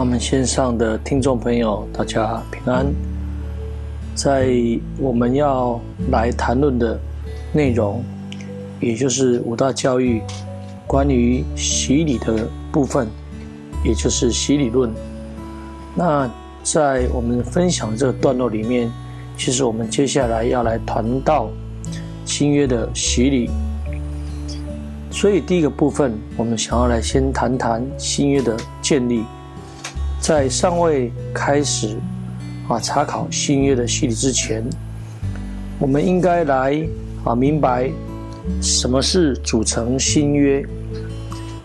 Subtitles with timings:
[0.00, 2.86] 我们线上的听众朋友，大家平安。
[4.14, 4.48] 在
[4.96, 5.80] 我们要
[6.12, 6.96] 来谈论的
[7.52, 8.04] 内容，
[8.78, 10.22] 也就是五大教育
[10.86, 13.08] 关于洗礼的部分，
[13.84, 14.88] 也就是洗礼论。
[15.96, 16.30] 那
[16.62, 18.88] 在我们分享这个段落里面，
[19.36, 21.50] 其实我们接下来要来谈到
[22.24, 23.50] 新约的洗礼。
[25.10, 29.24] 所以第一个部分，我们想要来先谈谈新约的建立。
[30.28, 31.96] 在尚未开始
[32.68, 34.62] 啊查考新约的洗礼之前，
[35.78, 36.86] 我们应该来
[37.24, 37.90] 啊明白
[38.60, 40.62] 什么是组成新约。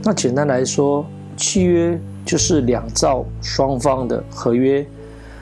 [0.00, 1.04] 那简单来说，
[1.36, 4.86] 契约就是两造双方的合约。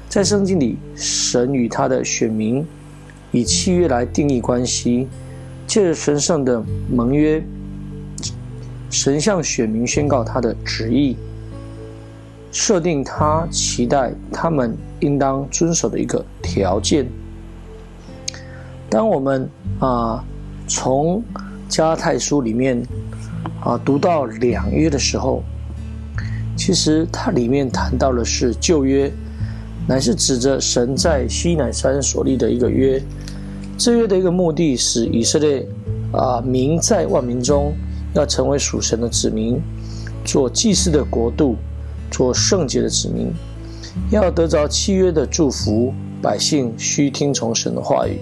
[0.09, 2.67] 在圣经里，神与他的选民
[3.33, 5.07] 以契约来定义关系，
[5.67, 7.45] 借着神圣的盟约，
[8.91, 11.17] 神向选民宣告他的旨意，
[12.51, 17.07] 设定他期待他们应当遵守的一个条件。
[18.89, 19.49] 当我们
[19.81, 20.25] 啊
[20.67, 21.23] 从
[21.69, 22.83] 加太书里面。
[23.67, 25.43] 啊，读到两约的时候，
[26.57, 29.11] 其实它里面谈到的是旧约，
[29.89, 33.03] 乃是指着神在西乃山所立的一个约。
[33.77, 35.67] 这约的一个目的是以色列
[36.13, 37.75] 啊民在万民中
[38.15, 39.61] 要成为属神的子民，
[40.25, 41.57] 做祭祀的国度，
[42.09, 43.33] 做圣洁的子民，
[44.13, 45.93] 要得着契约的祝福。
[46.23, 48.19] 百姓需听从神的话语，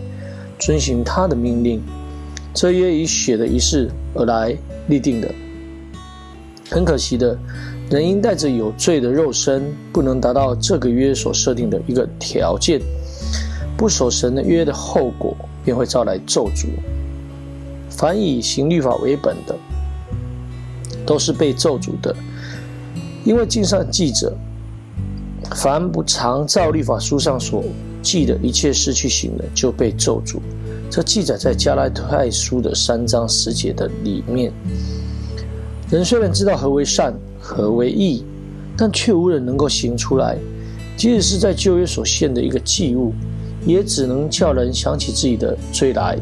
[0.59, 1.83] 遵行他的命令。
[2.55, 4.57] 这约以血的仪式而来。
[4.89, 5.35] 立定的，
[6.71, 7.39] 很可惜的，
[7.91, 12.81] 人因带着有罪的肉身，不能达到这个约所设定的一个条件，
[13.77, 16.67] 不守神的约的后果，便会招来咒诅。
[17.89, 19.57] 凡以行律法为本的，
[21.07, 22.15] 都是被咒诅的，
[23.25, 24.37] 因为经上记着，
[25.55, 27.65] 凡不常照律法书上所
[28.03, 30.39] 记的一切事去行的，就被咒诅。
[30.95, 34.53] 这记载在加拉太书的三章十节的里面。
[35.91, 38.25] 人虽然知道何为善，何为义，
[38.77, 40.39] 但却无人能够行出来。
[40.97, 43.13] 即使是在旧约所献的一个祭物，
[43.67, 46.17] 也只能叫人想起自己的罪来。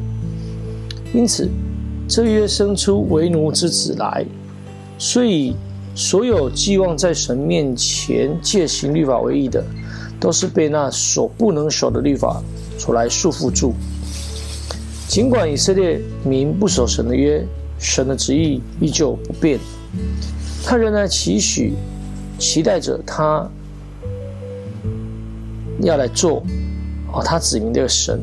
[1.13, 1.47] 因此，
[2.09, 4.25] 这约生出为奴之子来。
[4.97, 5.55] 所以，
[5.95, 9.63] 所有寄望在神面前借行律法为义的，
[10.19, 12.43] 都是被那所不能守的律法
[12.79, 13.75] 所来束缚住。
[15.13, 17.47] 尽管以色列民不守神的约，
[17.79, 19.61] 神的旨意依旧不变。
[20.65, 21.75] 他仍然期许、
[22.39, 23.47] 期待着他
[25.83, 26.43] 要来做
[27.13, 28.23] 啊，他子民的神，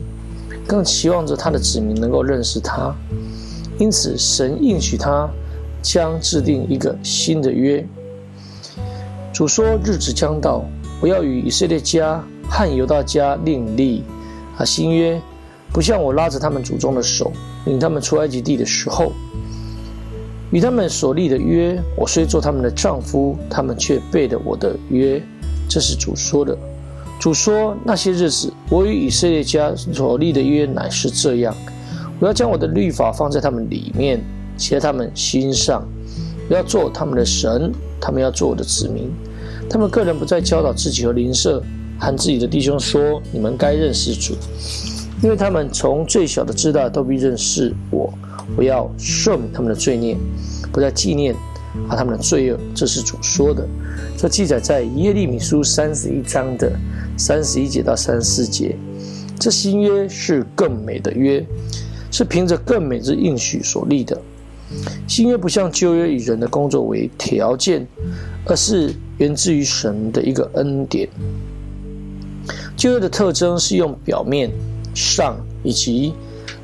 [0.66, 2.92] 更期望着他的子民能够认识他。
[3.78, 5.30] 因此，神应许他
[5.84, 7.86] 将制定一个新的约。
[9.32, 10.66] 主说：“日子将到，
[11.00, 12.20] 我要与以色列家
[12.50, 14.04] 和犹大家另立
[14.58, 15.22] 啊新约。”
[15.72, 17.32] 不像我拉着他们祖宗的手，
[17.66, 19.12] 领他们出埃及地的时候，
[20.52, 25.22] 与他们所立的约，我虽做他们的丈夫，他们却背了我的约。
[25.70, 26.58] 这是主说的。
[27.20, 31.56] 主说那些日子，我与以色列家所立的约乃是这样：
[32.20, 34.20] 我要将我的律法放在他们里面，
[34.58, 35.88] 写在他们心上。
[36.50, 39.12] 我要做他们的神，他们要做我的子民。
[39.70, 41.62] 他们个人不再教导自己和邻舍，
[42.00, 44.34] 和自己的弟兄说：你们该认识主。
[45.22, 48.14] 因为他们从最小的至大都必认识我，
[48.56, 50.16] 我要赦免他们的罪孽，
[50.72, 51.36] 不再纪念
[51.90, 52.60] 啊他们的罪恶。
[52.74, 53.68] 这是主说的。
[54.18, 56.72] 这记载在耶利米书三十一章的
[57.18, 58.76] 三十一节到三十四节。
[59.38, 61.46] 这新约是更美的约，
[62.12, 64.20] 是凭着更美之应许所立的。
[65.08, 67.86] 新约不像旧约以人的工作为条件，
[68.46, 71.10] 而是源自于神的一个恩典。
[72.78, 74.50] 旧约的特征是用表面。
[75.00, 76.14] 上以及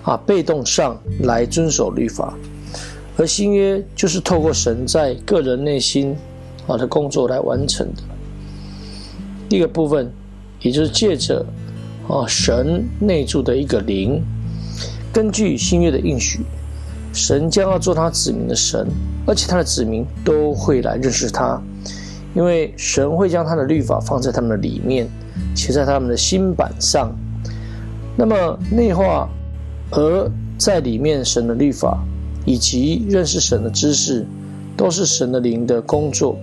[0.03, 2.37] 啊被动上来遵守律法，
[3.17, 6.13] 而新约就是透过神在个人内心
[6.67, 8.03] 啊的工作来完成的。
[9.47, 10.11] 第一个部分，
[10.59, 11.45] 也就是借着
[12.09, 14.21] 啊神内住的一个灵，
[15.13, 16.41] 根据新约的应许，
[17.13, 18.85] 神将要做他子民的神，
[19.25, 21.61] 而且他的子民都会来认识他，
[22.35, 25.07] 因为神会将他的律法放在他们的里面，
[25.55, 27.15] 写在他们的心板上。
[28.17, 29.29] 那么内化，
[29.91, 32.01] 而在里面神的律法
[32.45, 34.25] 以及认识神的知识，
[34.77, 36.37] 都是神的灵的工作。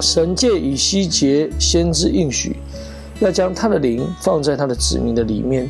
[0.00, 2.56] 神借以西结先知应许，
[3.20, 5.68] 要将他的灵放在他的子民的里面，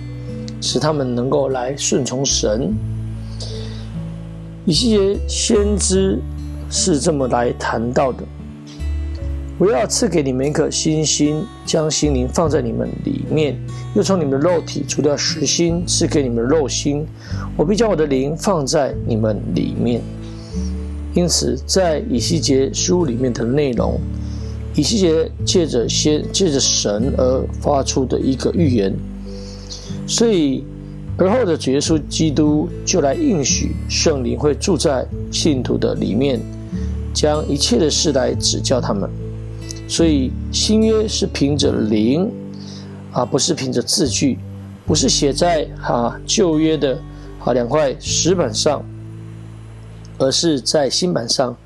[0.60, 2.72] 使他们能够来顺从神。
[4.66, 6.20] 以西结先知
[6.70, 8.22] 是这么来谈到的。
[9.58, 13.54] 我要赐给你们一颗新心，将心灵放在你们里面；
[13.96, 17.04] 又从你们的肉体除掉实心，赐给你们肉心。
[17.56, 20.00] 我必将我的灵放在你们里面。
[21.12, 23.98] 因此，在以西结书里面的内容，
[24.76, 28.94] 以西结借着先借着神而发出的一个预言，
[30.06, 30.64] 所以
[31.16, 36.38] 而后的主耶稣基督就来应许圣灵会住在信徒的里面，
[37.12, 39.10] 将一切的事来指教他们。
[39.88, 42.30] 所以新约是凭着灵，
[43.10, 44.38] 啊，不是凭着字句，
[44.86, 47.00] 不是写在哈旧约的
[47.42, 48.84] 啊两块石板上，
[50.18, 51.56] 而是在新版上。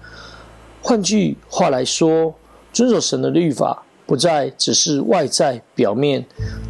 [0.80, 2.32] 换句话来说，
[2.72, 6.24] 遵守神的律法，不再只是外在表面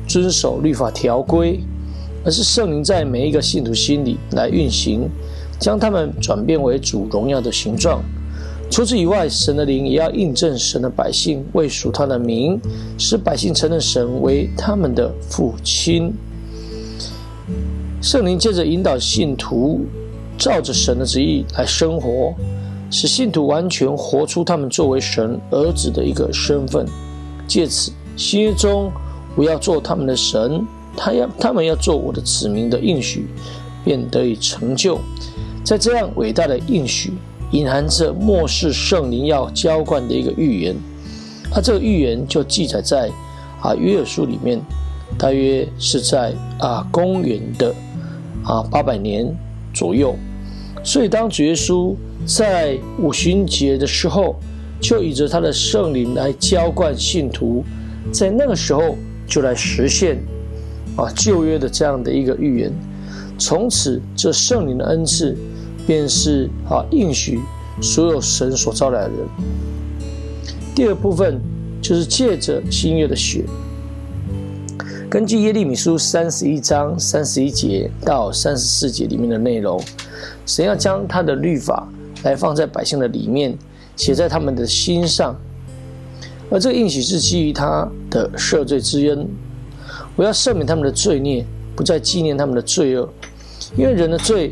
[0.09, 1.61] 遵守律法条规，
[2.25, 5.09] 而是圣灵在每一个信徒心里来运行，
[5.59, 8.03] 将他们转变为主荣耀的形状。
[8.73, 12.59] 除此以外，神的灵也要印证神的百姓为属他的名，
[12.97, 16.11] 使百姓承认神为他们的父亲。
[18.01, 19.83] 圣灵借着引导信徒，
[20.39, 22.33] 照着神的旨意来生活，
[22.91, 26.87] 使信徒完全活出他们作为神儿子的一个身份。
[27.47, 28.91] 借此，新约中
[29.37, 30.67] 我要做他们的神，
[30.97, 33.27] 他要他们要做我的子民的应许，
[33.85, 34.99] 便得以成就。
[35.63, 37.13] 在这样伟大的应许。
[37.53, 40.75] 隐含着末世圣灵要浇灌的一个预言，
[41.51, 43.11] 那这个预言就记载在
[43.61, 44.59] 啊约珥书里面，
[45.19, 47.75] 大约是在啊公元的
[48.43, 49.27] 啊八百年
[49.75, 50.17] 左右。
[50.83, 51.95] 所以当主耶稣
[52.25, 54.35] 在五旬节的时候，
[54.81, 57.63] 就以着他的圣灵来浇灌信徒，
[58.11, 58.97] 在那个时候
[59.27, 60.17] 就来实现
[60.97, 62.73] 啊旧约的这样的一个预言。
[63.39, 65.37] 从此这圣灵的恩赐。
[65.87, 67.41] 便是啊，应许
[67.81, 69.19] 所有神所招来的人。
[70.75, 71.41] 第二部分
[71.81, 73.45] 就是借着新约的血，
[75.11, 79.79] 根据耶利米书三十一章三十一节到三十四节里面的内容，
[80.47, 81.87] 神要将他的律法
[82.23, 83.57] 来放在百姓的里面，
[83.97, 85.37] 写在他们的心上。
[86.51, 89.29] 而这个应许是基于他的赦罪之恩，
[90.17, 91.45] 我要赦免他们的罪孽，
[91.75, 93.09] 不再纪念他们的罪恶，
[93.77, 94.51] 因为人的罪。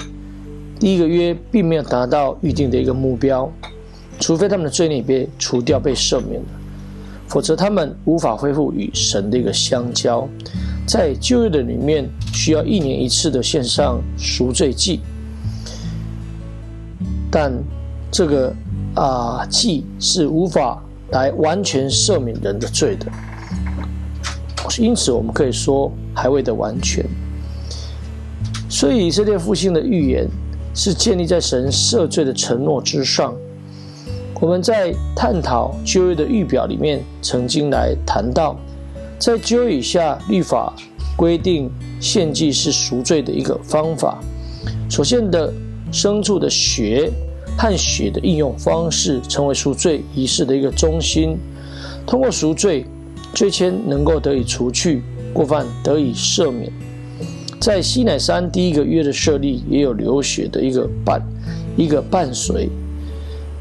[0.81, 3.53] 第一个约并没有达到预定的一个目标，
[4.19, 6.49] 除非他们的罪孽被除掉、被赦免了，
[7.29, 10.27] 否则他们无法恢复与神的一个相交。
[10.87, 15.01] 在旧约的里面，需要一年一次的献上赎罪祭，
[17.31, 17.53] 但
[18.11, 18.51] 这个
[18.95, 23.07] 啊祭是无法来完全赦免人的罪的，
[24.79, 27.05] 因此我们可以说还未得完全。
[28.71, 30.27] 所以以色列复兴的预言。
[30.75, 33.35] 是建立在神赦罪的承诺之上。
[34.41, 38.57] 我们在探讨旧约的预表里面，曾经来谈到，
[39.19, 40.73] 在旧约以下律法
[41.15, 41.71] 规定
[42.01, 44.19] 献祭是赎罪的一个方法。
[44.89, 45.53] 所献的
[45.93, 47.13] 牲畜的血
[47.59, 51.37] 和血的应用方式，成为赎罪仪式的一个中心。
[52.07, 52.87] 通过赎罪，
[53.35, 55.03] 罪愆能够得以除去，
[55.35, 56.73] 过犯得以赦免。
[57.61, 61.23] 在西乃山第一个约的设立，也有流血的一个伴，
[61.77, 62.71] 一个伴随。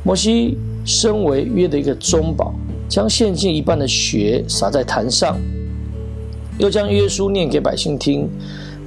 [0.05, 2.55] 摩西身为约的一个中保，
[2.87, 5.37] 将献祭一半的血洒在坛上，
[6.57, 8.29] 又将约书念给百姓听。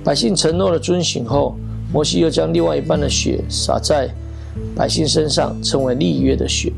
[0.03, 1.55] 百姓承诺了遵行后，
[1.93, 4.09] 摩西又将另外一半的血洒在
[4.75, 6.73] 百姓身上，称为立约的血。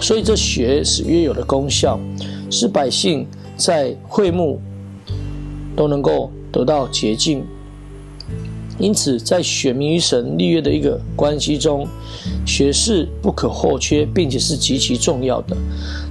[0.00, 1.98] 所以这血是约有的功效，
[2.48, 4.60] 使百姓在会幕。
[5.76, 7.44] 都能够得到洁净，
[8.78, 11.86] 因此在选民与神立约的一个关系中，
[12.46, 15.56] 血是不可或缺，并且是极其重要的。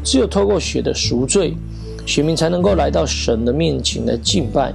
[0.04, 1.56] 只有透过血的赎罪，
[2.06, 4.74] 选民才能够来到神的面前来敬拜。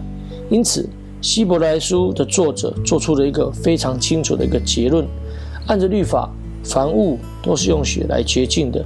[0.51, 0.89] 因此，
[1.21, 5.07] 希伯来书的作者做出了一个非常清楚的一个结论：
[5.67, 6.31] 按着律法，
[6.63, 8.85] 凡物都是用血来洁净的，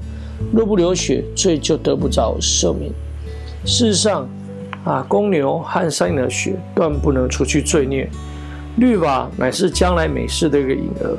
[0.52, 2.92] 若不流血，罪就得不着赦免。
[3.64, 4.28] 事实上，
[4.84, 8.08] 啊，公牛和山羊的血断不能除去罪孽。
[8.76, 11.16] 律法乃是将来美事的一个影儿，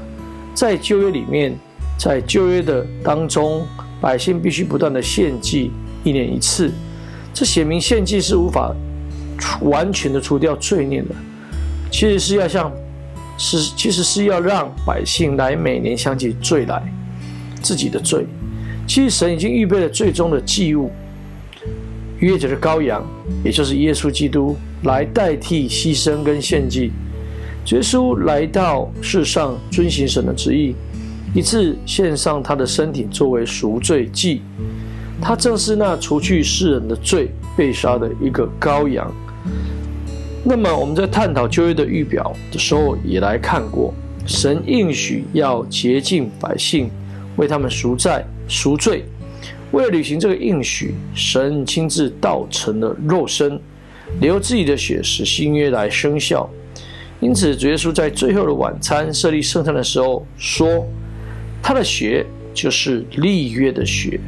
[0.54, 1.54] 在旧约里面，
[1.98, 3.66] 在旧约的当中，
[4.00, 5.72] 百姓必须不断的献祭，
[6.04, 6.72] 一年一次。
[7.34, 8.74] 这写明献祭是无法
[9.62, 11.08] 完全的除掉罪孽的，
[11.92, 12.72] 其实是要像
[13.38, 16.82] 是其实是要让百姓来每年想起罪来，
[17.62, 18.26] 自己的罪。
[18.88, 20.90] 其实神已经预备了最终的祭物，
[22.20, 23.06] 约着的羔羊，
[23.44, 26.92] 也就是耶稣基督来代替牺牲跟献祭。
[27.68, 30.76] 耶稣来到世上遵行神的旨意，
[31.34, 34.42] 一次献上他的身体作为赎罪祭。
[35.22, 39.12] 他正是那除去世人的罪被杀的一个羔羊。
[40.44, 43.94] 那么我们在探讨旧约的预表的时候，也来看过，
[44.26, 46.90] 神应许要洁净百姓，
[47.36, 49.04] 为他们赎债赎罪。
[49.72, 53.60] 为了履行这个应许，神亲自道成了肉身，
[54.20, 56.50] 流自己的血，使新约来生效。
[57.20, 60.88] 因此，主耶稣在最后的晚餐设立圣餐的时候说
[61.62, 64.20] ：“他的血就是立约的血。”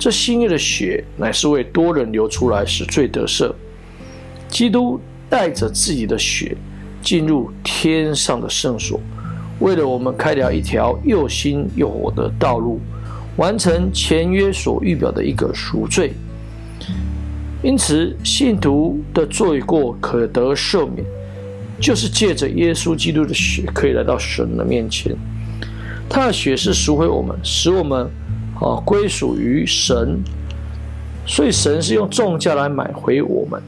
[0.00, 3.52] 这新约的血乃是为多人流出来，使罪得赦。
[4.48, 6.56] 基督带着自己的血
[7.02, 9.00] 进入天上的圣所，
[9.60, 12.80] 为了我们开了一条又新又活的道路，
[13.38, 16.12] 完成前约所预表的一个赎罪。
[17.62, 21.04] 因此，信徒的罪过可得赦免，
[21.80, 25.16] 就是借着耶稣基督的血可以来到神的面前。
[26.08, 28.06] 他的血是赎回我们，使我们。
[28.60, 30.20] 啊，归属于神，
[31.24, 33.62] 所以神是用重价来买回我们。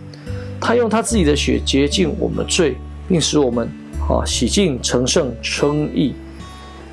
[0.60, 2.76] 他用他自己的血洁净我们的罪，
[3.08, 3.68] 并使我们
[4.08, 6.12] 啊洗净成圣称义。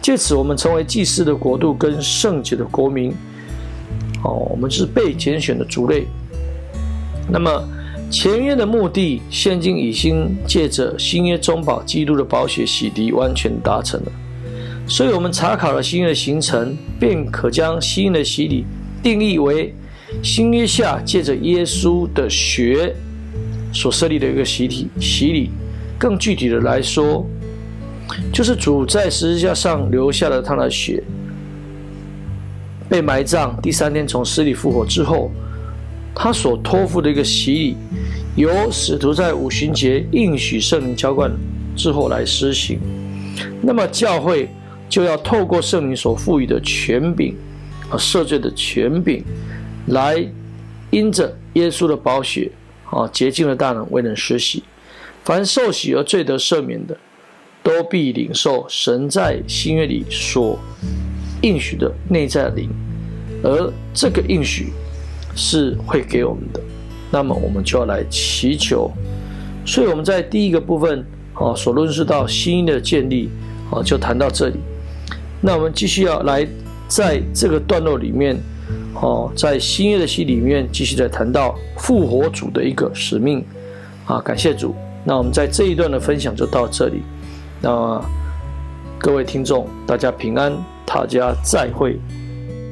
[0.08, 3.12] 借此，我们成为祭司的国度跟圣洁的国民。
[4.24, 6.08] 哦，我们是被拣选的族类。
[7.30, 7.62] 那么
[8.10, 14.12] 前约的目的，现今已经借着新约中保基督的宝血洗涤，完全达成了。
[14.88, 18.64] 所以，我们查考了新约的形成，便可将新约的洗礼
[19.04, 19.76] 定义为
[20.24, 22.96] 新约下借着耶稣的血
[23.74, 24.88] 所设立的一个洗礼。
[25.02, 25.50] 洗礼，
[26.00, 27.28] 更具体的来说，
[28.34, 31.04] 就是主在十字架上留下了他的血，
[32.90, 35.32] 被埋葬，第三天从死里复活之后，
[36.14, 37.78] 他所托付的一个洗礼，
[38.36, 41.32] 由使徒在五旬节应许圣灵浇灌
[41.76, 42.80] 之后来施行。
[43.62, 44.50] 那么教会。
[44.90, 47.36] 就要透过圣灵所赋予的权柄，
[47.90, 49.22] 啊，赦罪的权柄，
[49.88, 50.26] 来
[50.92, 52.50] 因着耶稣的宝血，
[52.90, 54.64] 啊，洁净的大能，为人施洗。
[55.26, 56.98] 凡受洗而罪得赦免的，
[57.68, 60.58] 都必领受神在新约里所
[61.42, 62.70] 应许的内在灵，
[63.44, 64.72] 而这个应许
[65.36, 66.62] 是会给我们的。
[67.12, 68.90] 那么我们就要来祈求。
[69.66, 73.30] 所以我们在第一个部分，啊，所论述到新约的建立，
[73.70, 74.56] 啊，就谈到这里。
[75.42, 76.48] 那我们继续要来
[76.88, 78.38] 在这个段落里面，
[78.94, 83.44] 哦，在新约的戏里面继续在谈到复活主的一个使命，
[84.06, 84.74] 啊，感谢主。
[85.04, 87.02] 那我们在这一段的分享就到这里。
[87.62, 88.02] 那
[89.00, 90.54] 各位听众，大家平安，
[90.86, 92.00] 大家再会。